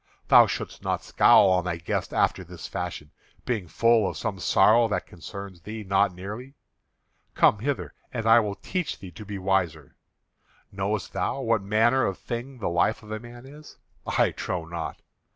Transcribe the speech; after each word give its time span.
Thou 0.29 0.47
shouldst 0.47 0.81
not 0.81 1.03
scowl 1.03 1.51
on 1.51 1.63
thy 1.63 1.75
guest 1.77 2.11
after 2.11 2.43
this 2.43 2.65
fashion, 2.67 3.11
being 3.45 3.67
full 3.67 4.09
of 4.09 4.17
some 4.17 4.39
sorrow 4.39 4.87
that 4.87 5.05
concerns 5.05 5.61
thee 5.61 5.83
not 5.83 6.11
nearly. 6.11 6.55
Come 7.35 7.59
hither, 7.59 7.93
and 8.11 8.25
I 8.25 8.39
will 8.39 8.55
teach 8.55 8.97
thee 8.97 9.11
to 9.11 9.23
be 9.23 9.37
wiser. 9.37 9.95
Knowest 10.71 11.13
thou 11.13 11.41
what 11.41 11.61
manner 11.61 12.03
of 12.07 12.17
thing 12.17 12.57
the 12.57 12.67
life 12.67 13.03
of 13.03 13.11
a 13.11 13.19
man 13.19 13.45
is? 13.45 13.77
I 14.07 14.31
trow 14.31 14.65
not. 14.65 14.99